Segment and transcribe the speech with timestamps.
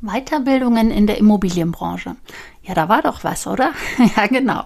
[0.00, 2.16] Weiterbildungen in der Immobilienbranche.
[2.62, 3.72] Ja, da war doch was, oder?
[4.16, 4.62] ja, genau.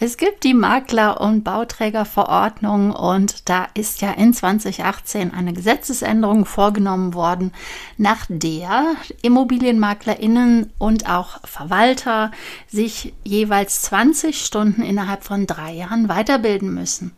[0.00, 7.14] Es gibt die Makler- und Bauträgerverordnung und da ist ja in 2018 eine Gesetzesänderung vorgenommen
[7.14, 7.52] worden,
[7.96, 12.32] nach der Immobilienmaklerinnen und auch Verwalter
[12.66, 17.12] sich jeweils 20 Stunden innerhalb von drei Jahren weiterbilden müssen.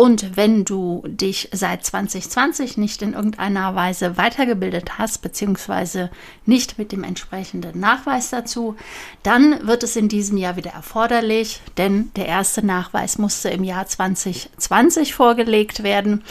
[0.00, 6.08] Und wenn du dich seit 2020 nicht in irgendeiner Weise weitergebildet hast, beziehungsweise
[6.46, 8.76] nicht mit dem entsprechenden Nachweis dazu,
[9.24, 13.88] dann wird es in diesem Jahr wieder erforderlich, denn der erste Nachweis musste im Jahr
[13.88, 16.22] 2020 vorgelegt werden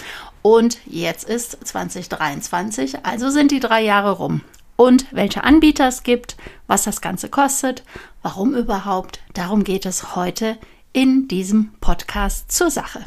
[0.42, 4.40] und jetzt ist 2023, also sind die drei Jahre rum.
[4.78, 7.84] Und welche Anbieter es gibt, was das Ganze kostet,
[8.22, 10.58] warum überhaupt, darum geht es heute
[10.94, 13.04] in diesem Podcast zur Sache.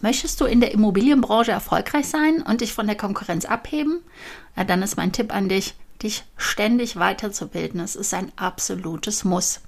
[0.00, 4.00] Möchtest du in der Immobilienbranche erfolgreich sein und dich von der Konkurrenz abheben?
[4.56, 7.80] Ja, dann ist mein Tipp an dich, dich ständig weiterzubilden.
[7.80, 9.60] Es ist ein absolutes Muss.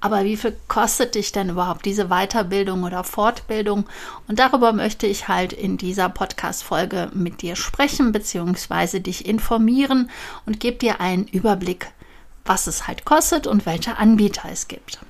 [0.00, 3.88] Aber wie viel kostet dich denn überhaupt diese Weiterbildung oder Fortbildung?
[4.28, 10.10] Und darüber möchte ich halt in dieser Podcast-Folge mit dir sprechen, beziehungsweise dich informieren
[10.44, 11.90] und gebe dir einen Überblick,
[12.44, 15.00] was es halt kostet und welche Anbieter es gibt.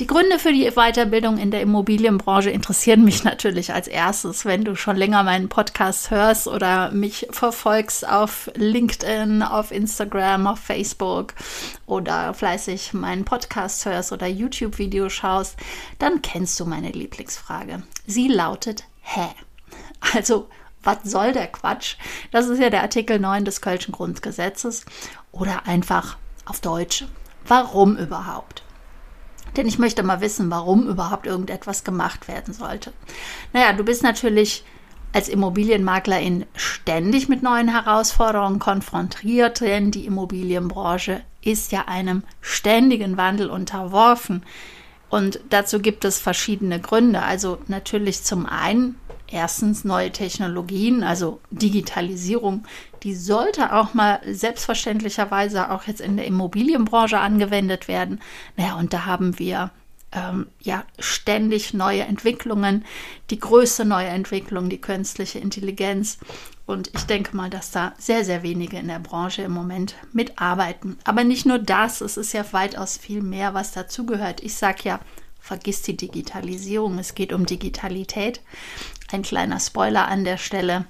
[0.00, 4.76] Die Gründe für die Weiterbildung in der Immobilienbranche interessieren mich natürlich als erstes, wenn du
[4.76, 11.34] schon länger meinen Podcast hörst oder mich verfolgst auf LinkedIn, auf Instagram, auf Facebook
[11.86, 15.56] oder fleißig meinen Podcast hörst oder YouTube-Videos schaust,
[15.98, 17.82] dann kennst du meine Lieblingsfrage.
[18.06, 19.26] Sie lautet Hä?
[20.14, 20.48] Also,
[20.84, 21.96] was soll der Quatsch?
[22.30, 24.84] Das ist ja der Artikel 9 des Kölschen Grundgesetzes
[25.32, 27.04] oder einfach auf Deutsch.
[27.44, 28.62] Warum überhaupt?
[29.58, 32.92] Denn ich möchte mal wissen, warum überhaupt irgendetwas gemacht werden sollte.
[33.52, 34.64] Naja, du bist natürlich
[35.12, 43.50] als Immobilienmaklerin ständig mit neuen Herausforderungen konfrontiert, denn die Immobilienbranche ist ja einem ständigen Wandel
[43.50, 44.44] unterworfen.
[45.10, 47.22] Und dazu gibt es verschiedene Gründe.
[47.22, 48.94] Also natürlich zum einen
[49.26, 52.64] erstens neue Technologien, also Digitalisierung,
[53.02, 58.20] die sollte auch mal selbstverständlicherweise auch jetzt in der Immobilienbranche angewendet werden.
[58.56, 59.70] Naja, und da haben wir
[60.12, 62.84] ähm, ja ständig neue Entwicklungen.
[63.30, 66.18] Die größte neue Entwicklung, die künstliche Intelligenz.
[66.66, 70.98] Und ich denke mal, dass da sehr, sehr wenige in der Branche im Moment mitarbeiten.
[71.04, 74.42] Aber nicht nur das, es ist ja weitaus viel mehr, was dazugehört.
[74.42, 75.00] Ich sage ja,
[75.40, 78.42] vergiss die Digitalisierung, es geht um Digitalität.
[79.10, 80.84] Ein kleiner Spoiler an der Stelle,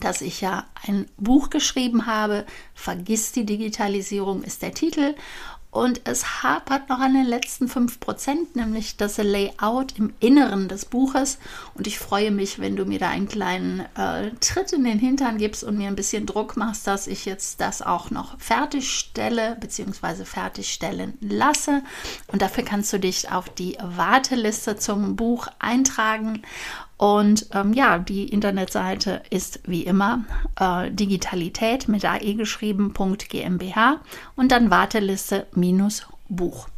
[0.00, 2.44] dass ich ja ein Buch geschrieben habe,
[2.74, 5.14] Vergiss die Digitalisierung ist der Titel.
[5.74, 11.38] Und es hapert noch an den letzten 5%, nämlich das Layout im Inneren des Buches.
[11.74, 15.36] Und ich freue mich, wenn du mir da einen kleinen äh, Tritt in den Hintern
[15.36, 20.24] gibst und mir ein bisschen Druck machst, dass ich jetzt das auch noch fertigstelle bzw.
[20.24, 21.82] fertigstellen lasse.
[22.28, 26.42] Und dafür kannst du dich auf die Warteliste zum Buch eintragen.
[26.96, 30.24] Und ähm, ja, die Internetseite ist wie immer
[30.58, 34.00] äh, Digitalität mit AE geschrieben.gmbH
[34.36, 36.68] und dann Warteliste minus Buch.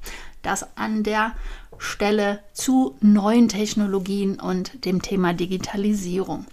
[0.43, 1.33] Das an der
[1.79, 6.47] Stelle zu neuen Technologien und dem Thema Digitalisierung.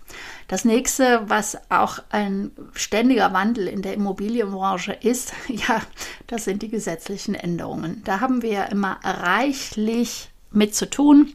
[0.48, 5.82] Das nächste, was auch ein ständiger Wandel in der Immobilienbranche ist, ja,
[6.28, 8.02] das sind die gesetzlichen Änderungen.
[8.04, 11.34] Da haben wir ja immer reichlich mit zu tun.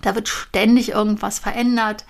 [0.00, 2.04] Da wird ständig irgendwas verändert.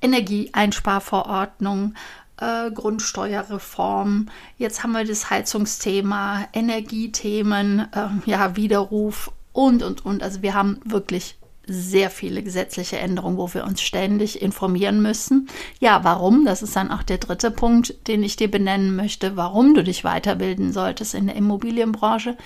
[0.00, 1.94] Energieeinsparverordnung,
[2.38, 4.26] äh, Grundsteuerreform.
[4.58, 10.22] Jetzt haben wir das Heizungsthema, Energiethemen, äh, ja, Widerruf und, und, und.
[10.22, 15.48] Also wir haben wirklich sehr viele gesetzliche Änderungen, wo wir uns ständig informieren müssen.
[15.80, 16.44] Ja, warum?
[16.44, 20.04] Das ist dann auch der dritte Punkt, den ich dir benennen möchte, warum du dich
[20.04, 22.36] weiterbilden solltest in der Immobilienbranche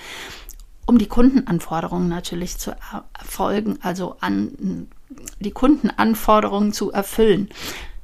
[0.91, 2.75] um die Kundenanforderungen natürlich zu
[3.17, 4.89] erfolgen, also an
[5.39, 7.47] die Kundenanforderungen zu erfüllen.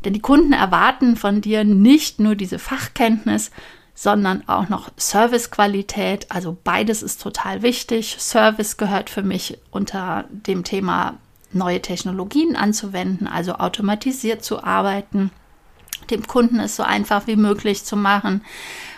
[0.05, 3.51] Denn die Kunden erwarten von dir nicht nur diese Fachkenntnis,
[3.93, 6.27] sondern auch noch Servicequalität.
[6.31, 8.15] Also beides ist total wichtig.
[8.19, 11.15] Service gehört für mich unter dem Thema
[11.51, 15.31] neue Technologien anzuwenden, also automatisiert zu arbeiten,
[16.09, 18.45] dem Kunden es so einfach wie möglich zu machen,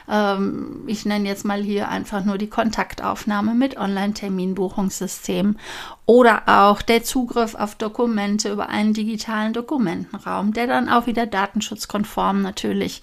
[0.10, 5.58] ähm, ich nenne jetzt mal hier einfach nur die Kontaktaufnahme mit Online-Terminbuchungssystem
[6.06, 12.42] oder auch der Zugriff auf Dokumente über einen digitalen Dokumentenraum, der dann auch wieder datenschutzkonform
[12.42, 13.02] natürlich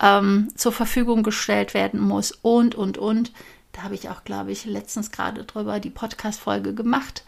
[0.00, 3.32] ähm, zur Verfügung gestellt werden muss und, und, und.
[3.72, 7.24] Da habe ich auch, glaube ich, letztens gerade drüber die Podcast-Folge gemacht.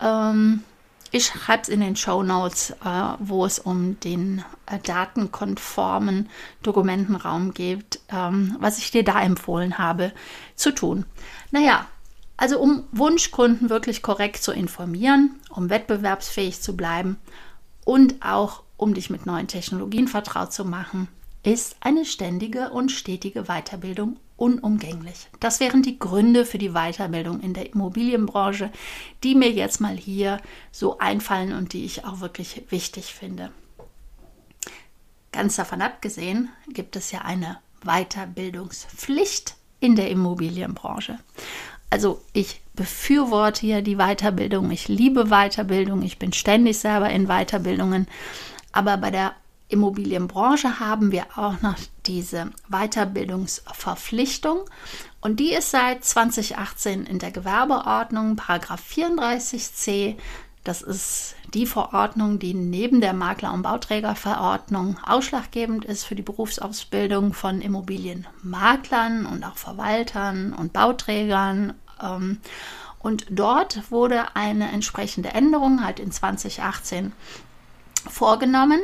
[0.00, 0.62] Ähm,
[1.12, 6.28] Ich schreibe es in den Show Notes, äh, wo es um den äh, datenkonformen
[6.62, 10.12] Dokumentenraum geht, ähm, was ich dir da empfohlen habe
[10.54, 11.04] zu tun.
[11.50, 11.86] Naja,
[12.36, 17.18] also um Wunschkunden wirklich korrekt zu informieren, um wettbewerbsfähig zu bleiben
[17.84, 21.08] und auch um dich mit neuen Technologien vertraut zu machen,
[21.42, 25.28] ist eine ständige und stetige Weiterbildung unumgänglich.
[25.38, 28.70] Das wären die Gründe für die Weiterbildung in der Immobilienbranche,
[29.22, 30.40] die mir jetzt mal hier
[30.72, 33.50] so einfallen und die ich auch wirklich wichtig finde.
[35.32, 41.18] Ganz davon abgesehen gibt es ja eine Weiterbildungspflicht in der Immobilienbranche.
[41.90, 48.06] Also ich befürworte ja die Weiterbildung, ich liebe Weiterbildung, ich bin ständig selber in Weiterbildungen,
[48.72, 49.34] aber bei der
[49.70, 51.76] Immobilienbranche haben wir auch noch
[52.06, 54.64] diese Weiterbildungsverpflichtung
[55.20, 60.16] und die ist seit 2018 in der Gewerbeordnung Paragraph 34c.
[60.64, 67.32] Das ist die Verordnung, die neben der Makler- und Bauträgerverordnung ausschlaggebend ist für die Berufsausbildung
[67.32, 71.74] von Immobilienmaklern und auch Verwaltern und Bauträgern.
[72.02, 72.38] Ähm,
[72.98, 77.12] und dort wurde eine entsprechende Änderung halt in 2018
[78.08, 78.80] vorgenommen.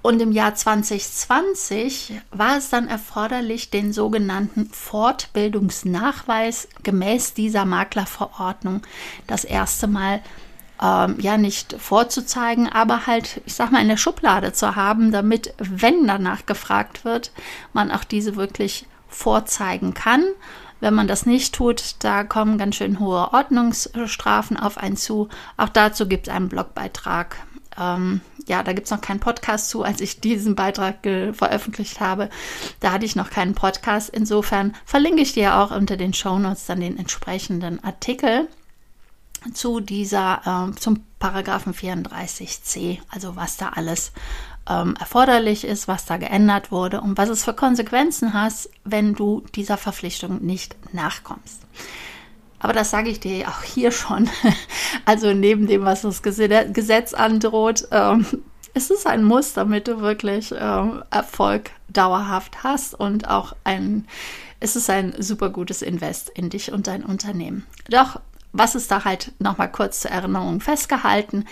[0.00, 8.82] Und im Jahr 2020 war es dann erforderlich, den sogenannten Fortbildungsnachweis gemäß dieser Maklerverordnung
[9.26, 10.22] das erste Mal
[10.80, 15.54] ähm, ja nicht vorzuzeigen, aber halt, ich sag mal, in der Schublade zu haben, damit,
[15.58, 17.32] wenn danach gefragt wird,
[17.72, 20.24] man auch diese wirklich vorzeigen kann.
[20.80, 25.28] Wenn man das nicht tut, da kommen ganz schön hohe Ordnungsstrafen auf einen zu.
[25.56, 27.36] Auch dazu gibt es einen Blogbeitrag
[27.78, 31.02] ähm, ja, da gibt es noch keinen Podcast zu, als ich diesen Beitrag
[31.32, 32.30] veröffentlicht habe.
[32.80, 34.08] Da hatte ich noch keinen Podcast.
[34.08, 38.48] Insofern verlinke ich dir auch unter den Shownotes dann den entsprechenden Artikel
[39.52, 44.12] zu dieser, äh, zum Paragraphen 34c, also was da alles
[44.68, 49.44] ähm, erforderlich ist, was da geändert wurde und was es für Konsequenzen hast, wenn du
[49.54, 51.62] dieser Verpflichtung nicht nachkommst.
[52.60, 54.28] Aber das sage ich dir auch hier schon.
[55.04, 58.26] Also neben dem, was das Gesetz androht, ähm,
[58.74, 64.06] ist es ein Muss, damit du wirklich ähm, Erfolg dauerhaft hast und auch ein,
[64.60, 67.66] es ist ein super gutes Invest in dich und dein Unternehmen.
[67.88, 68.20] Doch,
[68.52, 71.46] was ist da halt nochmal kurz zur Erinnerung festgehalten?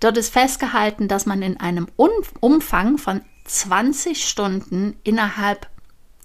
[0.00, 1.86] Dort ist festgehalten, dass man in einem
[2.40, 5.68] Umfang von 20 Stunden innerhalb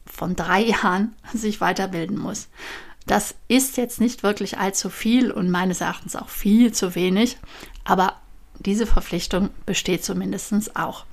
[0.05, 2.47] von drei Jahren sich weiterbilden muss.
[3.07, 7.37] Das ist jetzt nicht wirklich allzu viel und meines Erachtens auch viel zu wenig,
[7.85, 8.13] aber
[8.59, 11.05] diese Verpflichtung besteht zumindest auch.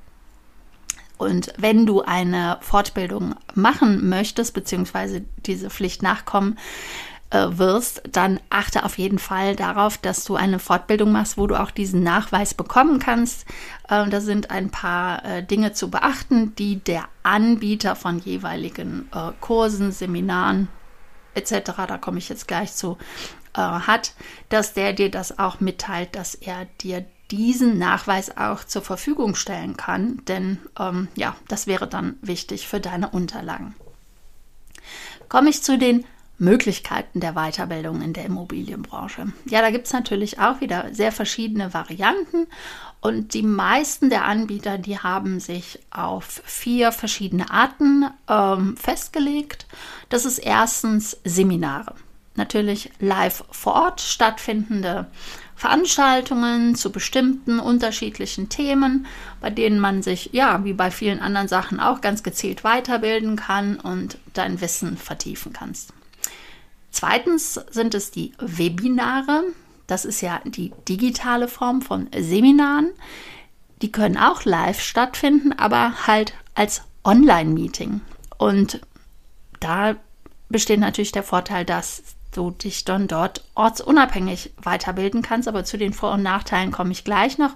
[1.19, 6.59] Und wenn du eine Fortbildung machen möchtest, beziehungsweise diese Pflicht nachkommen
[7.31, 11.55] äh, wirst, dann achte auf jeden Fall darauf, dass du eine Fortbildung machst, wo du
[11.61, 13.47] auch diesen Nachweis bekommen kannst.
[13.89, 19.31] Äh, da sind ein paar äh, Dinge zu beachten, die der Anbieter von jeweiligen äh,
[19.41, 20.67] Kursen, Seminaren,
[21.35, 22.99] etc., da komme ich jetzt gleich zu,
[23.55, 24.15] äh, hat,
[24.49, 29.77] dass der dir das auch mitteilt, dass er dir diesen Nachweis auch zur Verfügung stellen
[29.77, 33.75] kann, denn ähm, ja, das wäre dann wichtig für deine Unterlagen.
[35.29, 36.05] Komme ich zu den
[36.39, 39.33] Möglichkeiten der Weiterbildung in der Immobilienbranche.
[39.47, 42.47] Ja, da gibt es natürlich auch wieder sehr verschiedene Varianten
[43.05, 49.67] und die meisten der Anbieter, die haben sich auf vier verschiedene Arten ähm, festgelegt.
[50.09, 51.97] Das ist erstens Seminare.
[52.35, 55.07] Natürlich live vor Ort stattfindende
[55.55, 59.05] Veranstaltungen zu bestimmten unterschiedlichen Themen,
[59.43, 63.79] bei denen man sich, ja, wie bei vielen anderen Sachen auch ganz gezielt weiterbilden kann
[63.79, 65.93] und dein Wissen vertiefen kannst.
[66.91, 69.45] Zweitens sind es die Webinare.
[69.87, 72.91] Das ist ja die digitale Form von Seminaren.
[73.83, 78.01] Die können auch live stattfinden, aber halt als Online-Meeting.
[78.39, 78.81] Und
[79.61, 79.97] da
[80.49, 85.49] besteht natürlich der Vorteil, dass du dich dann dort ortsunabhängig weiterbilden kannst.
[85.49, 87.53] Aber zu den Vor- und Nachteilen komme ich gleich noch.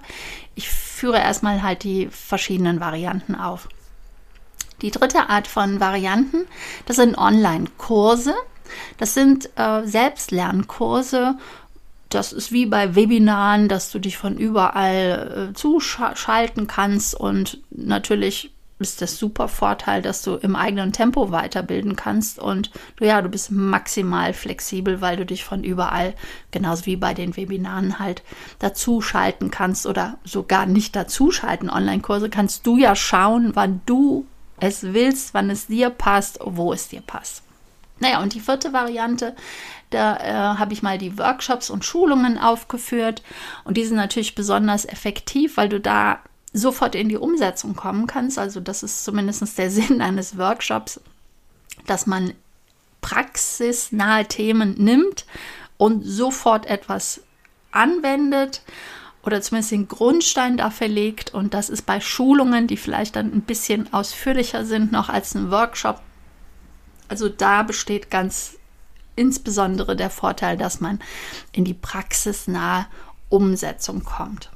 [0.55, 3.67] Ich führe erstmal halt die verschiedenen Varianten auf.
[4.81, 6.45] Die dritte Art von Varianten,
[6.85, 8.33] das sind Online-Kurse.
[8.97, 11.37] Das sind äh, Selbstlernkurse,
[12.09, 18.51] das ist wie bei Webinaren, dass du dich von überall äh, zuschalten kannst und natürlich
[18.79, 23.27] ist das super Vorteil, dass du im eigenen Tempo weiterbilden kannst und du ja, du
[23.27, 26.15] bist maximal flexibel, weil du dich von überall,
[26.51, 28.23] genauso wie bei den Webinaren halt,
[28.59, 31.69] dazuschalten kannst oder sogar nicht dazuschalten.
[31.69, 34.25] Online-Kurse kannst du ja schauen, wann du
[34.61, 37.43] es willst, wann es dir passt, wo es dir passt.
[37.99, 39.35] Naja, und die vierte Variante,
[39.89, 43.23] da äh, habe ich mal die Workshops und Schulungen aufgeführt.
[43.63, 46.19] Und die sind natürlich besonders effektiv, weil du da
[46.53, 48.37] sofort in die Umsetzung kommen kannst.
[48.37, 51.01] Also das ist zumindest der Sinn eines Workshops,
[51.85, 52.33] dass man
[53.01, 55.25] praxisnahe Themen nimmt
[55.77, 57.21] und sofort etwas
[57.71, 58.61] anwendet
[59.23, 61.33] oder zumindest den Grundstein dafür legt.
[61.33, 65.51] Und das ist bei Schulungen, die vielleicht dann ein bisschen ausführlicher sind, noch als ein
[65.51, 66.01] Workshop.
[67.07, 68.58] Also da besteht ganz
[69.19, 70.99] insbesondere der Vorteil, dass man
[71.51, 72.87] in die praxisnahe
[73.27, 74.49] Umsetzung kommt.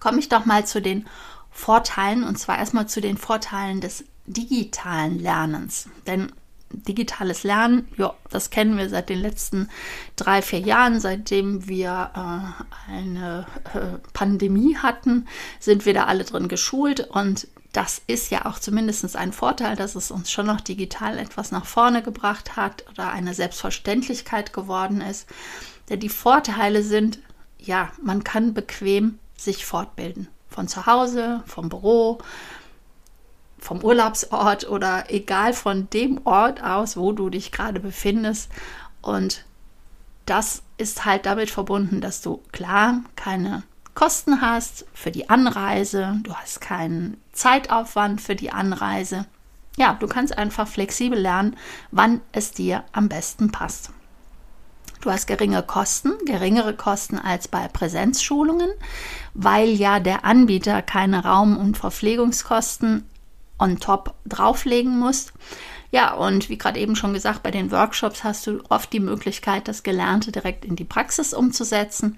[0.00, 1.06] Komme ich doch mal zu den
[1.50, 5.88] Vorteilen und zwar erstmal zu den Vorteilen des digitalen Lernens.
[6.06, 6.32] Denn
[6.70, 9.68] digitales Lernen, ja, das kennen wir seit den letzten
[10.16, 10.98] drei, vier Jahren.
[10.98, 15.26] Seitdem wir äh, eine äh, Pandemie hatten,
[15.60, 19.96] sind wir da alle drin geschult und das ist ja auch zumindest ein Vorteil, dass
[19.96, 25.26] es uns schon noch digital etwas nach vorne gebracht hat oder eine Selbstverständlichkeit geworden ist.
[25.88, 27.18] Denn die Vorteile sind,
[27.58, 30.28] ja, man kann bequem sich fortbilden.
[30.48, 32.18] Von zu Hause, vom Büro,
[33.58, 38.52] vom Urlaubsort oder egal von dem Ort aus, wo du dich gerade befindest.
[39.02, 39.44] Und
[40.26, 43.64] das ist halt damit verbunden, dass du klar keine
[43.94, 49.26] Kosten hast für die Anreise, du hast keinen Zeitaufwand für die Anreise.
[49.76, 51.56] Ja, du kannst einfach flexibel lernen,
[51.90, 53.90] wann es dir am besten passt.
[55.00, 58.70] Du hast geringe Kosten, geringere Kosten als bei Präsenzschulungen,
[59.34, 63.04] weil ja der Anbieter keine Raum- und Verpflegungskosten
[63.58, 65.32] on top drauflegen musst.
[65.90, 69.68] Ja, und wie gerade eben schon gesagt, bei den Workshops hast du oft die Möglichkeit,
[69.68, 72.16] das Gelernte direkt in die Praxis umzusetzen.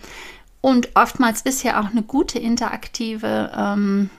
[0.61, 4.11] Und oftmals ist ja auch eine gute interaktive ähm,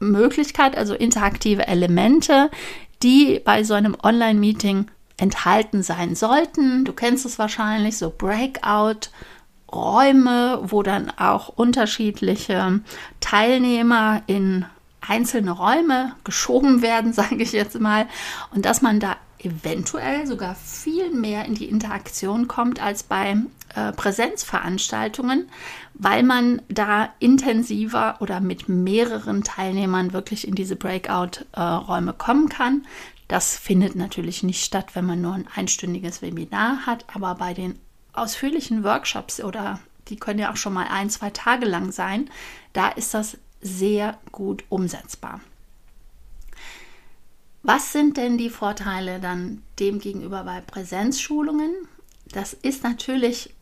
[0.00, 2.50] Möglichkeit, also interaktive Elemente,
[3.02, 4.86] die bei so einem Online-Meeting
[5.16, 6.84] enthalten sein sollten.
[6.84, 9.10] Du kennst es wahrscheinlich, so Breakout.
[9.72, 12.80] Räume, wo dann auch unterschiedliche
[13.20, 14.64] Teilnehmer in
[15.06, 18.06] einzelne Räume geschoben werden, sage ich jetzt mal,
[18.54, 23.36] und dass man da eventuell sogar viel mehr in die Interaktion kommt als bei
[23.74, 25.48] äh, Präsenzveranstaltungen,
[25.94, 32.86] weil man da intensiver oder mit mehreren Teilnehmern wirklich in diese Breakout-Räume äh, kommen kann.
[33.28, 37.78] Das findet natürlich nicht statt, wenn man nur ein einstündiges Webinar hat, aber bei den
[38.12, 42.30] ausführlichen Workshops oder die können ja auch schon mal ein, zwei Tage lang sein,
[42.72, 45.40] da ist das sehr gut umsetzbar.
[47.66, 51.74] Was sind denn die Vorteile dann dem gegenüber bei Präsenzschulungen?
[52.30, 53.56] Das ist natürlich,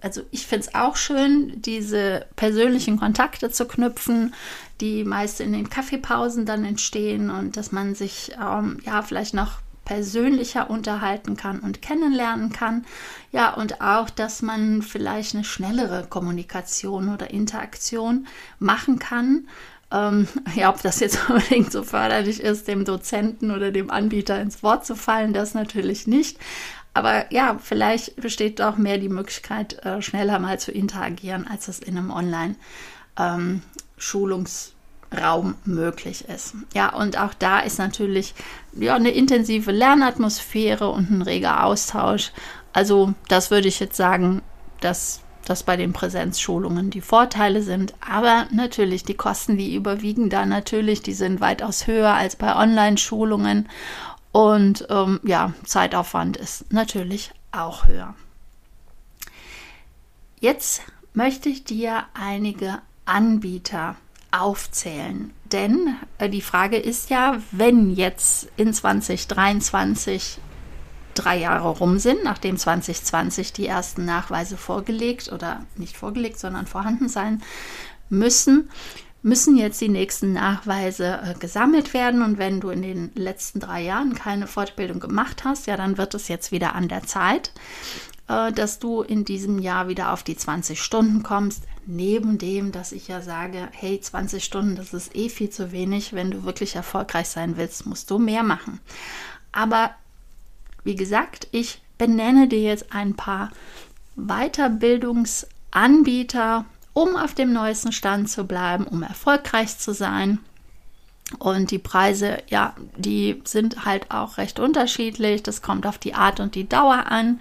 [0.00, 4.34] also ich finde es auch schön, diese persönlichen Kontakte zu knüpfen,
[4.80, 9.58] die meist in den Kaffeepausen dann entstehen und dass man sich ähm, ja vielleicht noch
[9.84, 12.86] persönlicher unterhalten kann und kennenlernen kann.
[13.32, 18.26] Ja, und auch, dass man vielleicht eine schnellere Kommunikation oder Interaktion
[18.58, 19.46] machen kann.
[19.92, 24.62] Ähm, ja, ob das jetzt unbedingt so förderlich ist, dem Dozenten oder dem Anbieter ins
[24.62, 26.38] Wort zu fallen, das natürlich nicht.
[26.94, 31.78] Aber ja, vielleicht besteht auch mehr die Möglichkeit, äh, schneller mal zu interagieren, als es
[31.78, 34.74] in einem Online-Schulungs- ähm,
[35.64, 36.54] möglich ist.
[36.74, 38.34] Ja, und auch da ist natürlich
[38.72, 42.32] ja, eine intensive Lernatmosphäre und ein reger Austausch.
[42.72, 44.42] Also das würde ich jetzt sagen,
[44.80, 47.94] dass das bei den Präsenzschulungen die Vorteile sind.
[48.00, 53.68] Aber natürlich, die Kosten, die überwiegen da natürlich, die sind weitaus höher als bei Online-Schulungen.
[54.32, 58.14] Und ähm, ja, Zeitaufwand ist natürlich auch höher.
[60.40, 60.82] Jetzt
[61.14, 63.96] möchte ich dir einige Anbieter
[64.30, 65.32] aufzählen.
[65.50, 70.38] Denn äh, die Frage ist ja, wenn jetzt in 2023
[71.18, 77.08] drei Jahre rum sind, nachdem 2020 die ersten Nachweise vorgelegt oder nicht vorgelegt, sondern vorhanden
[77.08, 77.42] sein
[78.08, 78.70] müssen,
[79.22, 82.22] müssen jetzt die nächsten Nachweise äh, gesammelt werden.
[82.22, 86.14] Und wenn du in den letzten drei Jahren keine Fortbildung gemacht hast, ja, dann wird
[86.14, 87.52] es jetzt wieder an der Zeit,
[88.28, 91.64] äh, dass du in diesem Jahr wieder auf die 20 Stunden kommst.
[91.86, 96.12] Neben dem, dass ich ja sage, hey, 20 Stunden, das ist eh viel zu wenig.
[96.12, 98.80] Wenn du wirklich erfolgreich sein willst, musst du mehr machen.
[99.52, 99.90] Aber
[100.84, 103.50] wie gesagt, ich benenne dir jetzt ein paar
[104.16, 110.38] Weiterbildungsanbieter, um auf dem neuesten Stand zu bleiben, um erfolgreich zu sein.
[111.38, 115.42] Und die Preise, ja, die sind halt auch recht unterschiedlich.
[115.42, 117.40] Das kommt auf die Art und die Dauer an.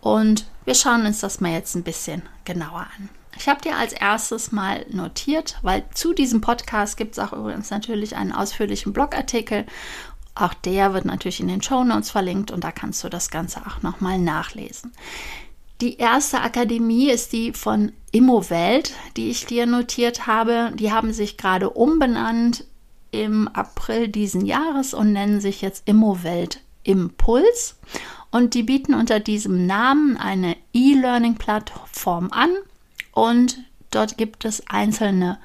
[0.00, 3.08] Und wir schauen uns das mal jetzt ein bisschen genauer an.
[3.36, 7.70] Ich habe dir als erstes mal notiert, weil zu diesem Podcast gibt es auch übrigens
[7.70, 9.66] natürlich einen ausführlichen Blogartikel
[10.34, 13.60] Auch der wird natürlich in den Show Notes verlinkt und da kannst du das Ganze
[13.66, 14.92] auch nochmal nachlesen.
[15.80, 20.72] Die erste Akademie ist die von Immowelt, die ich dir notiert habe.
[20.74, 22.64] Die haben sich gerade umbenannt
[23.10, 27.76] im April diesen Jahres und nennen sich jetzt Immowelt Impuls.
[28.30, 32.50] Und die bieten unter diesem Namen eine E-Learning-Plattform an
[33.12, 33.58] und
[33.90, 35.38] dort gibt es einzelne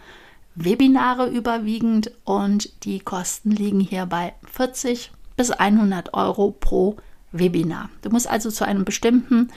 [0.63, 6.97] Webinare überwiegend und die Kosten liegen hier bei 40 bis 100 Euro pro
[7.31, 7.89] Webinar.
[8.01, 9.51] Du musst also zu einem bestimmten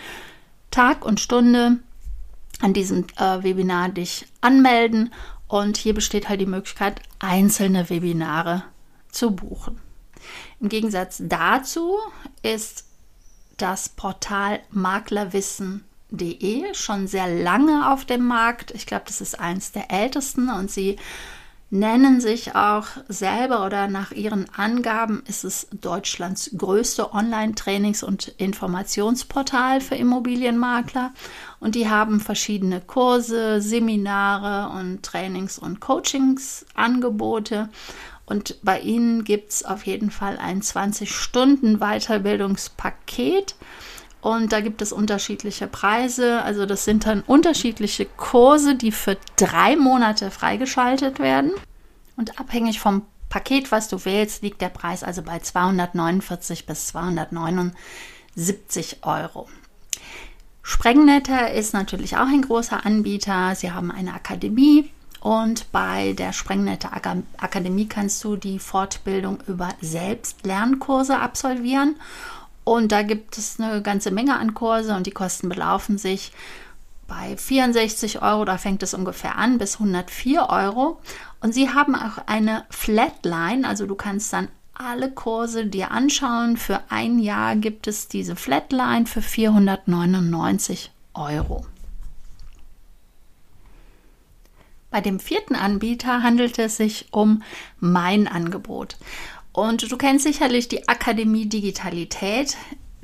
[0.70, 1.78] Tag und Stunde
[2.60, 5.12] an diesem äh, Webinar dich anmelden
[5.48, 8.62] und hier besteht halt die Möglichkeit, einzelne Webinare
[9.10, 9.80] zu buchen.
[10.60, 11.98] Im Gegensatz dazu
[12.42, 12.86] ist
[13.56, 14.60] das Portal
[16.12, 18.72] maklerwissen.de schon sehr lange auf dem Markt.
[18.72, 20.96] Ich glaube, das ist eins der ältesten und sie
[21.70, 29.80] nennen sich auch selber oder nach ihren Angaben ist es Deutschlands größte Online-Trainings- und Informationsportal
[29.80, 31.14] für Immobilienmakler.
[31.60, 37.70] Und die haben verschiedene Kurse, Seminare und Trainings- und Coachingsangebote.
[38.26, 43.54] Und bei ihnen gibt es auf jeden Fall ein 20-Stunden-Weiterbildungspaket.
[44.22, 46.42] Und da gibt es unterschiedliche Preise.
[46.42, 51.50] Also das sind dann unterschiedliche Kurse, die für drei Monate freigeschaltet werden.
[52.16, 58.98] Und abhängig vom Paket, was du wählst, liegt der Preis also bei 249 bis 279
[59.02, 59.48] Euro.
[60.62, 63.56] Sprengnetter ist natürlich auch ein großer Anbieter.
[63.56, 64.88] Sie haben eine Akademie
[65.18, 71.96] und bei der Sprengnetter Akademie kannst du die Fortbildung über Selbstlernkurse absolvieren.
[72.64, 76.32] Und da gibt es eine ganze Menge an Kurse und die Kosten belaufen sich
[77.08, 81.00] bei 64 Euro, da fängt es ungefähr an, bis 104 Euro.
[81.40, 86.56] Und sie haben auch eine Flatline, also du kannst dann alle Kurse dir anschauen.
[86.56, 91.66] Für ein Jahr gibt es diese Flatline für 499 Euro.
[94.90, 97.42] Bei dem vierten Anbieter handelt es sich um
[97.80, 98.96] mein Angebot.
[99.52, 102.56] Und du kennst sicherlich die Akademie Digitalität.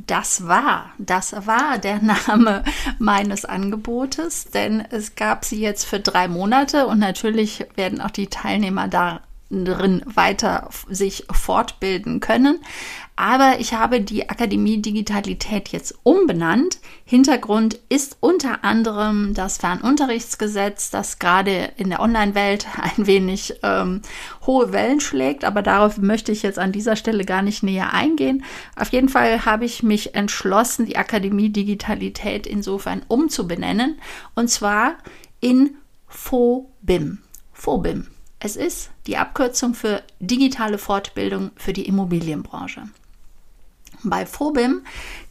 [0.06, 2.64] Das war, das war der Name
[2.98, 8.28] meines Angebotes, denn es gab sie jetzt für drei Monate und natürlich werden auch die
[8.28, 12.60] Teilnehmer da drin weiter sich fortbilden können.
[13.16, 16.78] Aber ich habe die Akademie Digitalität jetzt umbenannt.
[17.04, 24.02] Hintergrund ist unter anderem das Fernunterrichtsgesetz, das gerade in der Online-Welt ein wenig ähm,
[24.46, 25.44] hohe Wellen schlägt.
[25.44, 28.44] Aber darauf möchte ich jetzt an dieser Stelle gar nicht näher eingehen.
[28.76, 33.98] Auf jeden Fall habe ich mich entschlossen, die Akademie Digitalität insofern umzubenennen.
[34.36, 34.94] Und zwar
[35.40, 37.18] in FOBIM.
[37.52, 38.06] FOBIM.
[38.40, 42.82] Es ist die Abkürzung für digitale Fortbildung für die Immobilienbranche.
[44.04, 44.82] Bei Phobim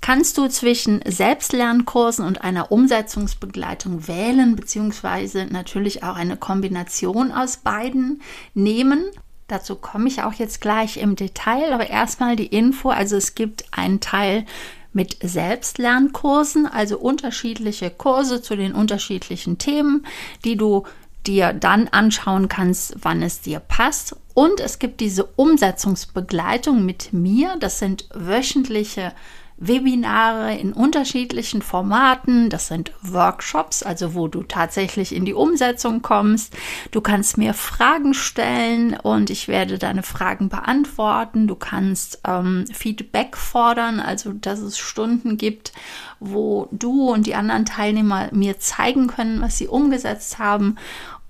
[0.01, 8.21] kannst du zwischen Selbstlernkursen und einer Umsetzungsbegleitung wählen, beziehungsweise natürlich auch eine Kombination aus beiden
[8.53, 9.05] nehmen.
[9.47, 12.89] Dazu komme ich auch jetzt gleich im Detail, aber erstmal die Info.
[12.89, 14.45] Also es gibt einen Teil
[14.91, 20.05] mit Selbstlernkursen, also unterschiedliche Kurse zu den unterschiedlichen Themen,
[20.43, 20.83] die du
[21.27, 24.15] dir dann anschauen kannst, wann es dir passt.
[24.33, 27.55] Und es gibt diese Umsetzungsbegleitung mit mir.
[27.59, 29.13] Das sind wöchentliche
[29.57, 32.49] Webinare in unterschiedlichen Formaten.
[32.49, 36.55] Das sind Workshops, also wo du tatsächlich in die Umsetzung kommst.
[36.91, 41.47] Du kannst mir Fragen stellen und ich werde deine Fragen beantworten.
[41.47, 45.73] Du kannst ähm, Feedback fordern, also dass es Stunden gibt,
[46.19, 50.77] wo du und die anderen Teilnehmer mir zeigen können, was sie umgesetzt haben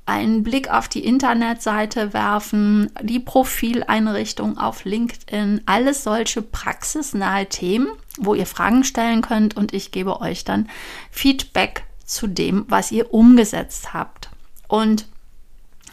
[0.08, 8.34] einen Blick auf die Internetseite werfen, die Profileinrichtung auf LinkedIn, alles solche praxisnahe Themen, wo
[8.34, 10.70] ihr Fragen stellen könnt und ich gebe euch dann
[11.12, 14.30] Feedback zu dem, was ihr umgesetzt habt.
[14.68, 15.06] Und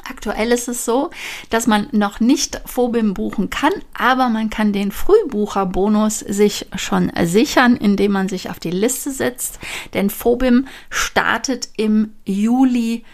[0.07, 1.09] Aktuell ist es so,
[1.49, 7.77] dass man noch nicht Phobim buchen kann, aber man kann den Frühbucherbonus sich schon sichern,
[7.77, 9.59] indem man sich auf die Liste setzt.
[9.95, 13.05] Denn Phobim startet im Juli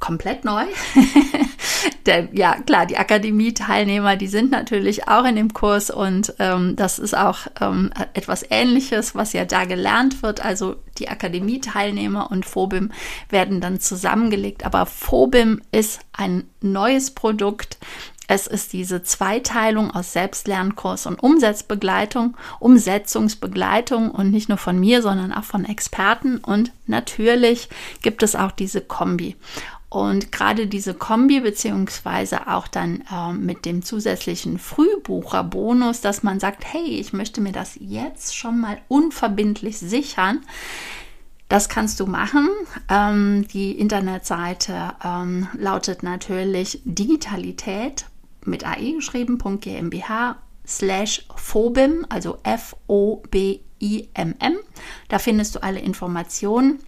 [0.00, 0.64] komplett neu.
[2.06, 6.98] Denn ja, klar, die Akademie-Teilnehmer, die sind natürlich auch in dem Kurs und ähm, das
[6.98, 10.44] ist auch ähm, etwas Ähnliches, was ja da gelernt wird.
[10.44, 12.90] Also die Akademie-Teilnehmer und Phobim
[13.28, 14.64] werden dann zusammengelegt.
[14.64, 17.78] Aber Phobim ist ein neues Produkt.
[18.32, 25.32] Es ist diese Zweiteilung aus Selbstlernkurs und Umsetzbegleitung, Umsetzungsbegleitung und nicht nur von mir, sondern
[25.32, 26.38] auch von Experten.
[26.38, 27.68] Und natürlich
[28.02, 29.34] gibt es auch diese Kombi.
[29.90, 36.64] Und gerade diese Kombi, beziehungsweise auch dann äh, mit dem zusätzlichen Frühbucherbonus, dass man sagt,
[36.64, 40.42] hey, ich möchte mir das jetzt schon mal unverbindlich sichern.
[41.48, 42.48] Das kannst du machen.
[42.88, 48.06] Ähm, die Internetseite ähm, lautet natürlich Digitalität
[48.44, 53.56] mit AE geschrieben.gmbH slash phobim, also F-O-B-I-M-M.
[55.08, 56.78] Da findest du alle Informationen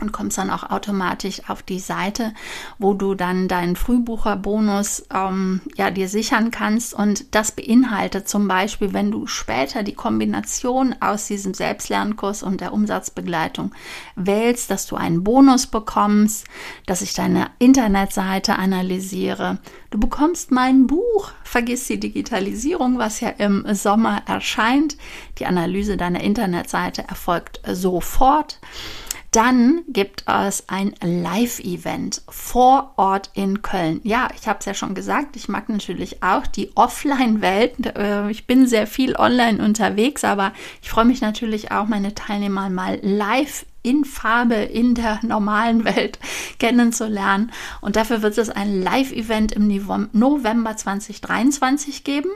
[0.00, 2.32] und kommst dann auch automatisch auf die Seite,
[2.78, 8.92] wo du dann deinen Frühbucherbonus ähm, ja dir sichern kannst und das beinhaltet zum Beispiel,
[8.92, 13.72] wenn du später die Kombination aus diesem Selbstlernkurs und der Umsatzbegleitung
[14.16, 16.46] wählst, dass du einen Bonus bekommst,
[16.86, 19.58] dass ich deine Internetseite analysiere.
[19.90, 24.96] Du bekommst mein Buch, vergiss die Digitalisierung, was ja im Sommer erscheint.
[25.38, 28.58] Die Analyse deiner Internetseite erfolgt sofort.
[29.34, 34.00] Dann gibt es ein Live-Event vor Ort in Köln.
[34.04, 37.96] Ja, ich habe es ja schon gesagt, ich mag natürlich auch die Offline-Welt.
[37.96, 42.70] Äh, ich bin sehr viel online unterwegs, aber ich freue mich natürlich auch, meine Teilnehmer
[42.70, 46.20] mal live in Farbe in der normalen Welt
[46.60, 47.50] kennenzulernen.
[47.80, 49.66] Und dafür wird es ein Live-Event im
[50.12, 52.30] November 2023 geben.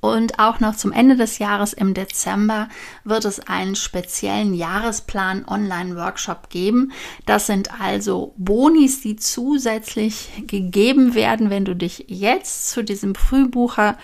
[0.00, 2.68] Und auch noch zum Ende des Jahres im Dezember
[3.02, 6.92] wird es einen speziellen Jahresplan Online-Workshop geben.
[7.26, 13.98] Das sind also Bonis, die zusätzlich gegeben werden, wenn du dich jetzt zu diesem Frühbucher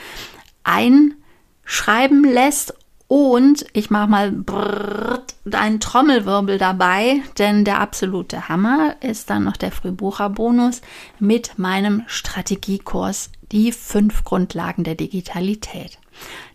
[0.64, 2.74] einschreiben lässt
[3.06, 9.56] und ich mache mal brrrt, einen Trommelwirbel dabei, denn der absolute Hammer ist dann noch
[9.56, 10.80] der Frühbucherbonus
[11.20, 15.98] mit meinem Strategiekurs Die fünf Grundlagen der Digitalität.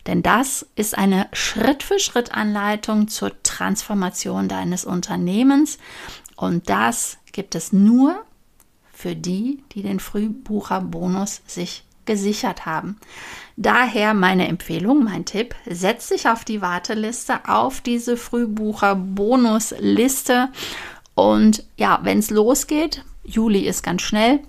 [0.06, 5.78] Denn das ist eine Schritt-für-Schritt-Anleitung zur Transformation deines Unternehmens
[6.36, 8.24] und das gibt es nur
[8.92, 12.98] für die, die den Frühbucherbonus sich gesichert haben.
[13.56, 20.48] Daher meine Empfehlung, mein Tipp, setz dich auf die Warteliste, auf diese Frühbucher-Bonusliste.
[21.14, 24.40] Und ja, wenn es losgeht, Juli ist ganz schnell,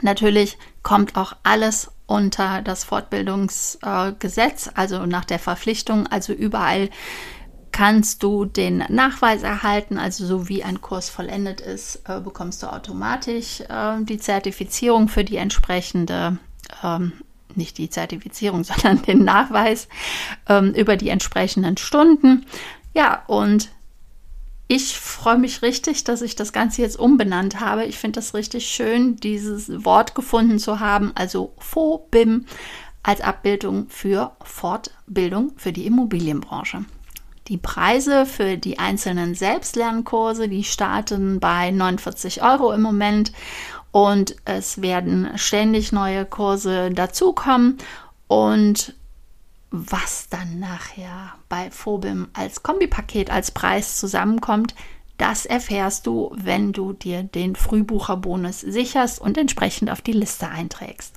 [0.00, 6.90] natürlich kommt auch alles unter das Fortbildungsgesetz, also nach der Verpflichtung, also überall
[7.70, 12.66] kannst du den Nachweis erhalten, also so wie ein Kurs vollendet ist, äh, bekommst du
[12.66, 16.38] automatisch äh, die Zertifizierung für die entsprechende
[16.82, 17.12] ähm,
[17.56, 19.88] nicht die Zertifizierung, sondern den Nachweis
[20.48, 22.46] ähm, über die entsprechenden Stunden.
[22.94, 23.70] Ja, und
[24.68, 27.84] ich freue mich richtig, dass ich das Ganze jetzt umbenannt habe.
[27.84, 32.46] Ich finde das richtig schön, dieses Wort gefunden zu haben, also FOBIM
[33.02, 36.84] als Abbildung für Fortbildung für die Immobilienbranche.
[37.48, 43.32] Die Preise für die einzelnen Selbstlernkurse, die starten bei 49 Euro im Moment
[43.90, 47.78] und es werden ständig neue Kurse dazukommen
[48.28, 48.94] und
[49.72, 54.74] was dann nachher bei Phobim als Kombipaket als Preis zusammenkommt,
[55.18, 61.14] das erfährst du, wenn du dir den Frühbucherbonus sicherst und entsprechend auf die Liste einträgst.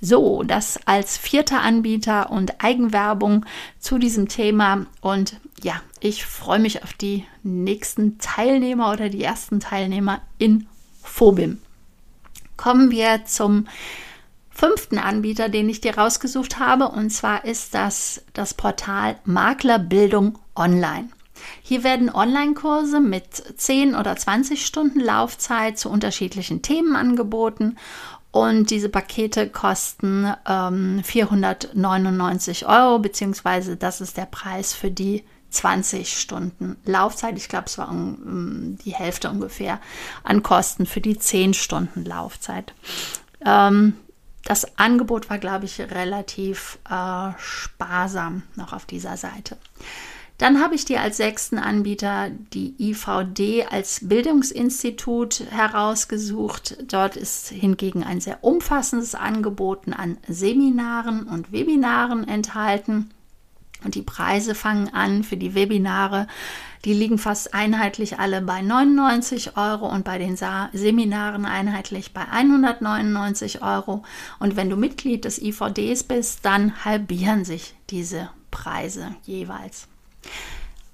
[0.00, 3.46] So, das als vierter Anbieter und Eigenwerbung
[3.78, 4.86] zu diesem Thema.
[5.00, 10.66] Und ja, ich freue mich auf die nächsten Teilnehmer oder die ersten Teilnehmer in
[11.02, 11.60] Phobim
[12.58, 13.66] kommen wir zum
[14.58, 16.88] fünften Anbieter, den ich dir rausgesucht habe.
[16.88, 21.08] Und zwar ist das das Portal Maklerbildung Online.
[21.62, 23.24] Hier werden Online-Kurse mit
[23.56, 27.76] 10 oder 20 Stunden Laufzeit zu unterschiedlichen Themen angeboten.
[28.32, 36.18] Und diese Pakete kosten ähm, 499 Euro, beziehungsweise das ist der Preis für die 20
[36.18, 37.38] Stunden Laufzeit.
[37.38, 39.80] Ich glaube, es war um, die Hälfte ungefähr
[40.24, 42.74] an Kosten für die 10 Stunden Laufzeit.
[43.46, 43.94] Ähm,
[44.44, 49.56] das Angebot war, glaube ich, relativ äh, sparsam noch auf dieser Seite.
[50.38, 56.76] Dann habe ich dir als sechsten Anbieter die IVD als Bildungsinstitut herausgesucht.
[56.86, 63.10] Dort ist hingegen ein sehr umfassendes Angebot an Seminaren und Webinaren enthalten.
[63.84, 66.26] Und die Preise fangen an für die Webinare.
[66.84, 73.62] Die liegen fast einheitlich alle bei 99 Euro und bei den Seminaren einheitlich bei 199
[73.62, 74.02] Euro.
[74.38, 79.88] Und wenn du Mitglied des IVDs bist, dann halbieren sich diese Preise jeweils.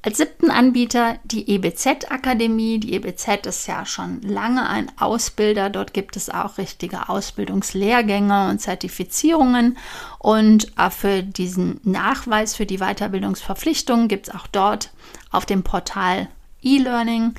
[0.04, 2.78] Als siebten Anbieter die EBZ-Akademie.
[2.78, 5.70] Die EBZ ist ja schon lange ein Ausbilder.
[5.70, 9.78] Dort gibt es auch richtige Ausbildungslehrgänge und Zertifizierungen.
[10.18, 14.90] Und für diesen Nachweis für die Weiterbildungsverpflichtung gibt es auch dort
[15.30, 16.28] auf dem Portal
[16.60, 17.32] E-Learning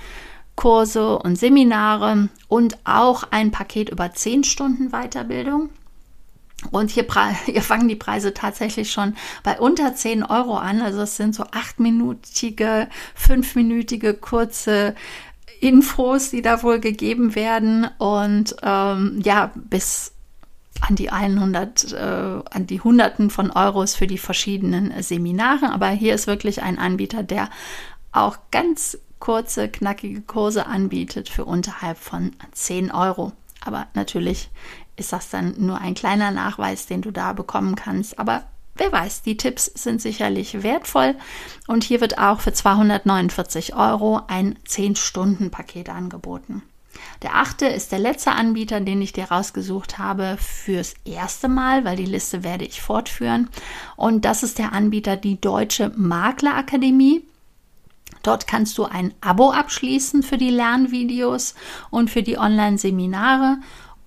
[0.56, 5.70] Kurse und Seminare und auch ein Paket über 10 Stunden Weiterbildung.
[6.72, 7.06] Und hier,
[7.46, 10.82] hier, fangen die Preise tatsächlich schon bei unter 10 Euro an.
[10.82, 14.96] Also es sind so achtminütige, fünfminütige kurze
[15.62, 17.88] Infos, die da wohl gegeben werden.
[17.98, 20.14] Und ähm, ja, bis
[20.82, 25.72] an die 100, äh, an die Hunderten von Euros für die verschiedenen Seminare.
[25.72, 27.50] Aber hier ist wirklich ein Anbieter, der
[28.12, 33.34] auch ganz kurze, knackige Kurse anbietet für unterhalb von 10 Euro.
[33.64, 34.50] Aber natürlich
[34.96, 38.18] ist das dann nur ein kleiner Nachweis, den du da bekommen kannst.
[38.20, 38.44] Aber
[38.76, 41.16] wer weiß, die Tipps sind sicherlich wertvoll.
[41.68, 46.64] Und hier wird auch für 249 Euro ein 10-Stunden-Paket angeboten.
[47.22, 51.98] Der achte ist der letzte Anbieter, den ich dir rausgesucht habe fürs erste Mal, weil
[51.98, 53.50] die Liste werde ich fortführen.
[53.96, 57.26] Und das ist der Anbieter die Deutsche Maklerakademie.
[58.24, 61.54] Dort kannst du ein Abo abschließen für die Lernvideos
[61.92, 63.58] und für die Online-Seminare.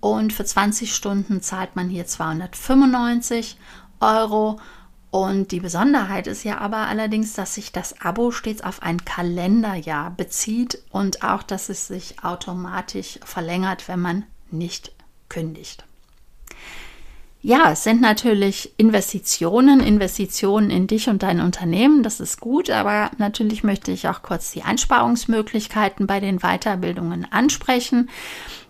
[0.01, 3.59] Und für 20 Stunden zahlt man hier 295
[4.01, 4.61] Euro.
[5.11, 10.11] Und die Besonderheit ist ja aber allerdings, dass sich das Abo stets auf ein Kalenderjahr
[10.11, 14.93] bezieht und auch, dass es sich automatisch verlängert, wenn man nicht
[15.29, 15.88] kündigt.
[17.41, 23.13] Ja, es sind natürlich Investitionen, Investitionen in dich und dein Unternehmen, das ist gut, aber
[23.19, 28.11] natürlich möchte ich auch kurz die Einsparungsmöglichkeiten bei den Weiterbildungen ansprechen,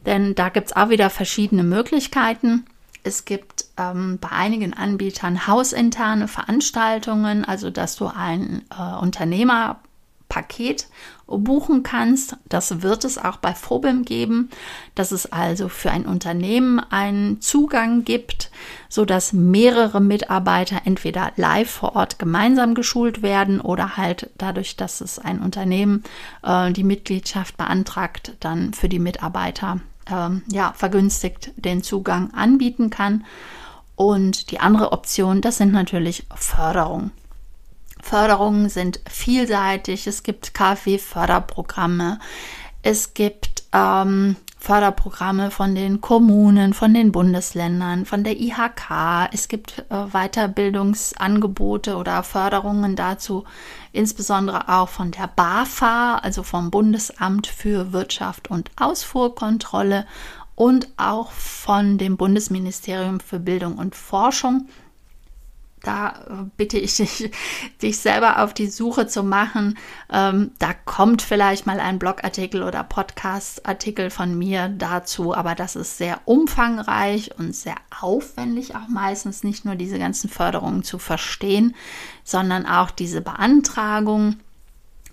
[0.05, 2.67] denn da gibt es auch wieder verschiedene Möglichkeiten.
[3.05, 9.81] Es gibt ähm, bei einigen Anbietern hausinterne Veranstaltungen, also dass du ein äh, Unternehmer
[10.29, 10.89] Paket
[11.29, 12.37] buchen kannst.
[12.49, 14.49] Das wird es auch bei Phobim geben,
[14.95, 18.51] dass es also für ein Unternehmen einen Zugang gibt,
[18.89, 25.01] so dass mehrere Mitarbeiter entweder live vor Ort gemeinsam geschult werden oder halt dadurch, dass
[25.01, 26.03] es ein Unternehmen
[26.43, 33.25] äh, die Mitgliedschaft beantragt, dann für die Mitarbeiter äh, ja vergünstigt den Zugang anbieten kann.
[33.95, 37.11] Und die andere Option, das sind natürlich Förderungen.
[38.09, 40.07] Förderungen sind vielseitig.
[40.07, 42.19] Es gibt KfW-Förderprogramme.
[42.83, 49.29] Es gibt ähm, Förderprogramme von den Kommunen, von den Bundesländern, von der IHK.
[49.33, 53.45] Es gibt äh, Weiterbildungsangebote oder Förderungen dazu,
[53.93, 60.07] insbesondere auch von der BAFA, also vom Bundesamt für Wirtschaft und Ausfuhrkontrolle
[60.55, 64.67] und auch von dem Bundesministerium für Bildung und Forschung
[65.89, 67.31] da äh, bitte ich dich,
[67.83, 69.79] dich selber auf die Suche zu machen.
[70.13, 75.97] Ähm, da kommt vielleicht mal ein Blogartikel oder Podcastartikel von mir dazu, aber das ist
[75.97, 81.75] sehr umfangreich und sehr aufwendig, auch meistens nicht nur diese ganzen Förderungen zu verstehen,
[82.23, 84.37] sondern auch diese Beantragung.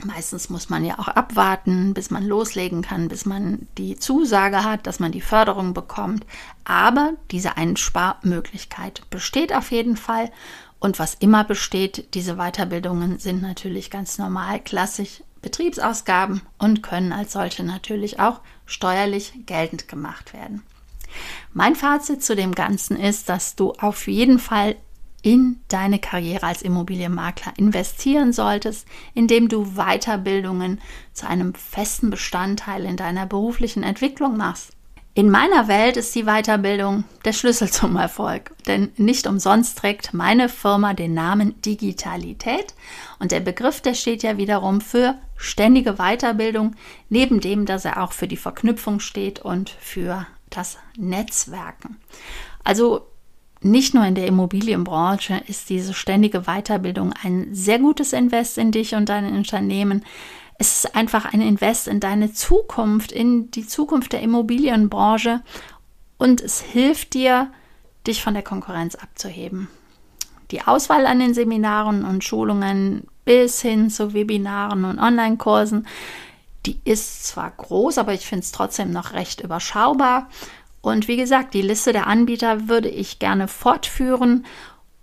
[0.04, 4.88] Meistens muss man ja auch abwarten, bis man loslegen kann, bis man die Zusage hat,
[4.88, 6.26] dass man die Förderung bekommt.
[6.66, 10.32] Aber diese Einsparmöglichkeit besteht auf jeden Fall.
[10.80, 17.34] Und was immer besteht, diese Weiterbildungen sind natürlich ganz normal, klassisch Betriebsausgaben und können als
[17.34, 20.64] solche natürlich auch steuerlich geltend gemacht werden.
[21.54, 24.76] Mein Fazit zu dem Ganzen ist, dass du auf jeden Fall
[25.22, 30.80] in deine Karriere als Immobilienmakler investieren solltest, indem du Weiterbildungen
[31.14, 34.75] zu einem festen Bestandteil in deiner beruflichen Entwicklung machst.
[35.18, 40.50] In meiner Welt ist die Weiterbildung der Schlüssel zum Erfolg, denn nicht umsonst trägt meine
[40.50, 42.76] Firma den Namen Digitalität
[43.18, 46.76] und der Begriff, der steht ja wiederum für ständige Weiterbildung,
[47.08, 51.96] neben dem, dass er auch für die Verknüpfung steht und für das Netzwerken.
[52.66, 53.08] Also
[53.62, 58.96] nicht nur in der Immobilienbranche ist diese ständige Weiterbildung ein sehr gutes Invest in dich
[58.96, 60.04] und dein Unternehmen.
[60.58, 65.42] Es ist einfach ein Invest in deine Zukunft, in die Zukunft der Immobilienbranche
[66.18, 67.52] und es hilft dir,
[68.08, 69.68] dich von der Konkurrenz abzuheben.
[70.52, 75.88] Die Auswahl an den Seminaren und Schulungen bis hin zu Webinaren und Online-Kursen,
[76.66, 80.30] die ist zwar groß, aber ich finde es trotzdem noch recht überschaubar
[80.86, 84.46] und wie gesagt, die Liste der Anbieter würde ich gerne fortführen.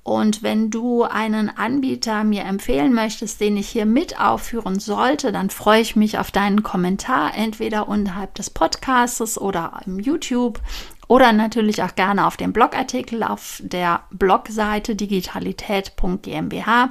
[0.04, 5.48] Und wenn du einen Anbieter mir empfehlen möchtest, den ich hier mit aufführen sollte, dann
[5.48, 10.60] freue ich mich auf deinen Kommentar, entweder unterhalb des Podcasts oder im YouTube
[11.06, 16.88] oder natürlich auch gerne auf dem Blogartikel auf der Blogseite digitalität.gmbh.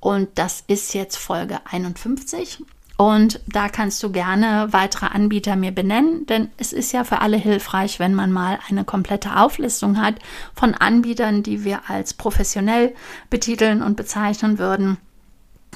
[0.00, 2.62] Und das ist jetzt Folge 51.
[2.98, 7.36] Und da kannst du gerne weitere Anbieter mir benennen, denn es ist ja für alle
[7.36, 10.16] hilfreich, wenn man mal eine komplette Auflistung hat
[10.52, 12.92] von Anbietern, die wir als professionell
[13.30, 14.98] betiteln und bezeichnen würden.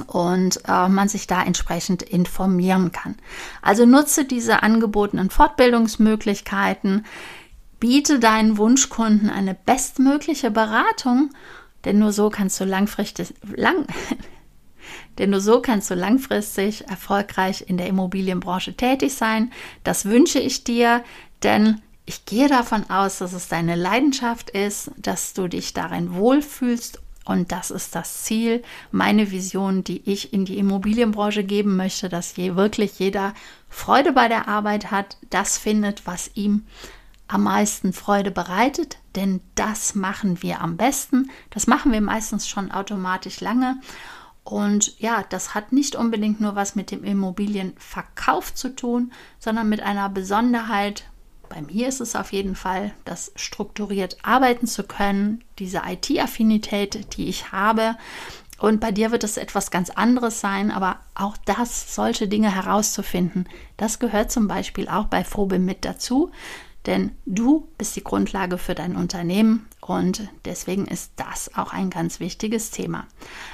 [0.07, 3.15] und äh, man sich da entsprechend informieren kann.
[3.61, 7.05] Also nutze diese angebotenen Fortbildungsmöglichkeiten,
[7.79, 11.31] biete deinen Wunschkunden eine bestmögliche Beratung,
[11.85, 13.87] denn nur so kannst du langfristig lang
[15.19, 19.53] denn nur so kannst du langfristig erfolgreich in der Immobilienbranche tätig sein.
[19.85, 21.03] Das wünsche ich dir,
[21.43, 27.01] denn ich gehe davon aus, dass es deine Leidenschaft ist, dass du dich darin wohlfühlst
[27.25, 32.37] und das ist das Ziel, meine Vision, die ich in die Immobilienbranche geben möchte, dass
[32.37, 33.35] je wirklich jeder
[33.69, 36.67] Freude bei der Arbeit hat, das findet, was ihm
[37.29, 41.31] am meisten Freude bereitet, denn das machen wir am besten.
[41.51, 43.81] Das machen wir meistens schon automatisch lange.
[44.45, 49.83] Und ja, das hat nicht unbedingt nur was mit dem Immobilienverkauf zu tun, sondern mit
[49.83, 51.05] einer Besonderheit,
[51.49, 57.29] bei mir ist es auf jeden Fall, das strukturiert arbeiten zu können, diese IT-Affinität, die
[57.29, 57.97] ich habe.
[58.59, 63.49] Und bei dir wird es etwas ganz anderes sein, aber auch das, solche Dinge herauszufinden,
[63.77, 66.31] das gehört zum Beispiel auch bei Phobel mit dazu.
[66.87, 72.19] Denn du bist die Grundlage für dein Unternehmen und deswegen ist das auch ein ganz
[72.19, 73.07] wichtiges Thema.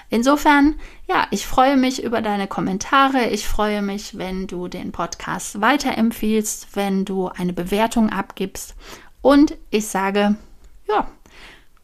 [0.09, 0.77] Insofern,
[1.09, 3.29] ja, ich freue mich über deine Kommentare.
[3.29, 8.75] Ich freue mich, wenn du den Podcast weiterempfiehlst, wenn du eine Bewertung abgibst.
[9.21, 10.37] Und ich sage,
[10.89, 11.09] ja,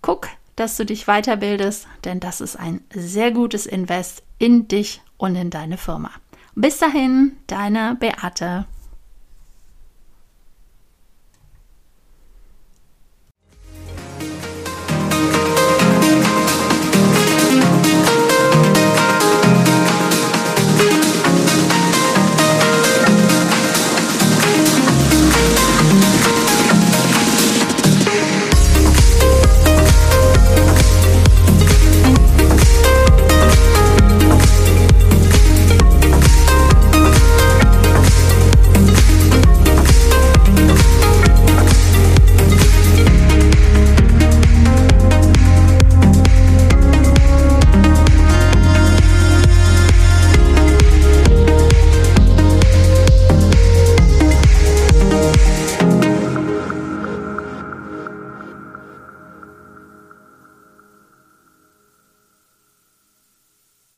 [0.01, 5.37] guck, dass du dich weiterbildest, denn das ist ein sehr gutes Invest in dich und
[5.37, 6.11] in deine Firma.
[6.55, 8.67] Bis dahin, deine Beate.